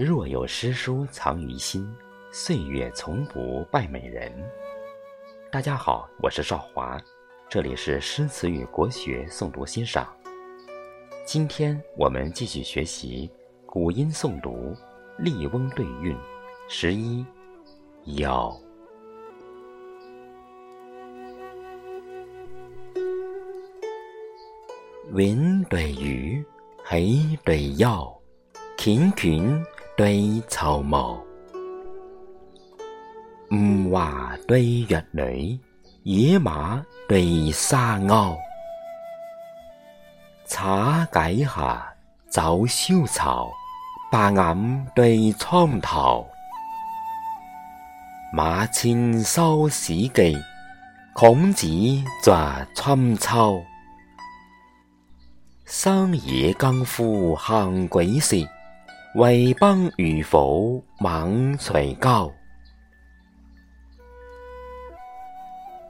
[0.00, 1.92] 若有诗书藏于心，
[2.30, 4.32] 岁月从不败美人。
[5.50, 6.96] 大家好，我是少华，
[7.48, 10.06] 这里是诗词与国学诵读欣赏。
[11.26, 13.28] 今天我们继续学习
[13.66, 14.50] 古音诵读
[15.18, 16.16] 《笠翁对韵》
[16.68, 17.26] 十一，
[18.18, 18.56] 咬。
[25.16, 26.40] 云对雨，
[26.84, 28.16] 黑对药，
[28.76, 29.60] 亭亭
[29.98, 31.20] 堆草帽。
[33.52, 35.58] 唔话对玉女，
[36.04, 38.36] 野马对沙鸥，
[40.46, 41.92] 茶解下
[42.30, 43.50] 酒消愁，
[44.08, 46.24] 白眼对苍头，
[48.32, 50.38] 马迁修史记，
[51.12, 51.66] 孔子
[52.22, 52.36] 作
[52.76, 53.60] 春秋，
[55.64, 58.36] 三叶功夫行鬼事。
[59.14, 62.30] 为邦玉斧芒垂高，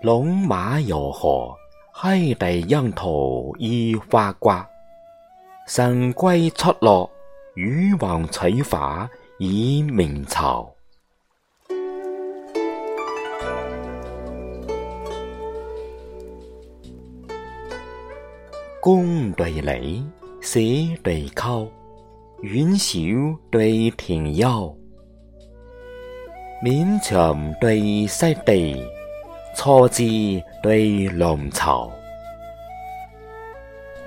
[0.00, 1.52] 龙马有河，
[1.92, 3.08] 黑地樱桃
[3.58, 4.64] 依花瓜。
[5.66, 7.10] 神龟出落，
[7.56, 10.72] 禹王取法以明朝。
[18.80, 20.00] 公对垒，
[20.40, 20.56] 私
[21.02, 21.66] 对寇。
[22.42, 22.98] 云小
[23.50, 24.74] 对庭幽，
[26.64, 28.82] 勉强对石地，
[29.54, 30.02] 错字
[30.62, 31.92] 对嫩草，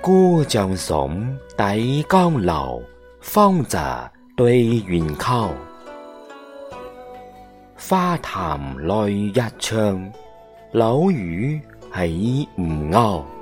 [0.00, 2.82] 孤江松抵江流，
[3.20, 5.52] 方泽对圆扣，
[7.76, 10.12] 花坛泪一唱，
[10.72, 11.60] 柳雨
[11.94, 13.33] 喜吴鸥。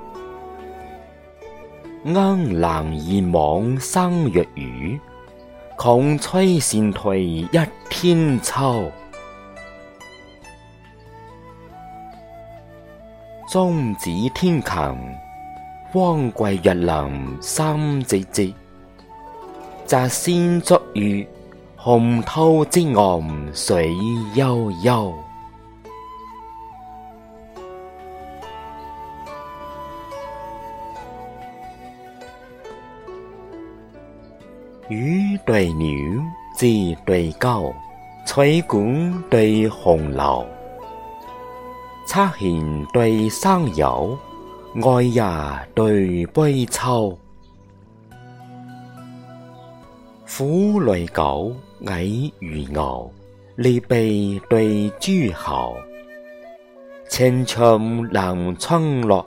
[2.03, 4.99] 莺懒燕忙，生若雨，
[5.79, 7.49] 穷吹善退一
[7.89, 8.91] 天秋。
[13.49, 14.63] 中指天琴，
[15.93, 18.53] 汪桂日林三寂寂。
[19.85, 21.25] 摘仙竹鱼，
[21.77, 23.93] 红透晶岸，水
[24.35, 25.22] 悠悠。
[34.93, 35.89] 鱼对牛，
[36.55, 37.73] 鸡对狗，
[38.27, 38.91] 翠谷
[39.27, 40.45] 对红楼，
[42.05, 44.15] 擦闲对山友，
[44.85, 47.17] 爱呀对杯秋。
[50.27, 51.51] 虎对狗，
[51.87, 52.03] 矮
[52.39, 53.11] 对牛，
[53.55, 55.75] 刘备对诸侯。
[57.09, 59.25] 清唱南窗落，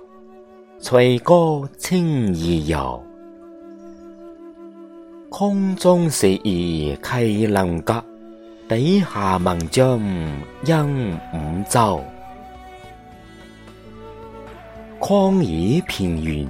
[0.79, 3.06] 翠歌清易游。
[5.39, 8.03] 空中四夷溪楞格，
[8.67, 10.01] 底下文章
[10.65, 12.01] 音五洲。
[14.99, 16.49] 旷野平原，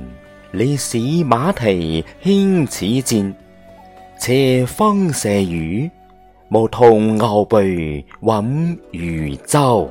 [0.53, 3.35] 你使马蹄轻似箭；
[4.21, 5.91] 斜风射雨，
[6.51, 9.91] 无同牛背稳如舟。